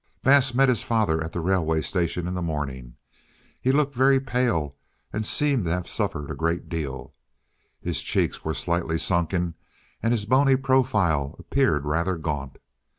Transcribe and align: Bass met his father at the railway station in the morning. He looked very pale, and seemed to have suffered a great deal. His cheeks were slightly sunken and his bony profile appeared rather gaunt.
Bass 0.23 0.55
met 0.55 0.67
his 0.67 0.81
father 0.81 1.23
at 1.23 1.31
the 1.31 1.39
railway 1.41 1.79
station 1.81 2.27
in 2.27 2.33
the 2.33 2.41
morning. 2.41 2.95
He 3.61 3.71
looked 3.71 3.93
very 3.93 4.19
pale, 4.19 4.75
and 5.13 5.27
seemed 5.27 5.65
to 5.65 5.69
have 5.73 5.87
suffered 5.87 6.31
a 6.31 6.35
great 6.35 6.67
deal. 6.69 7.13
His 7.79 8.01
cheeks 8.01 8.43
were 8.43 8.55
slightly 8.55 8.97
sunken 8.97 9.53
and 10.01 10.11
his 10.11 10.25
bony 10.25 10.55
profile 10.55 11.35
appeared 11.37 11.85
rather 11.85 12.17
gaunt. 12.17 12.57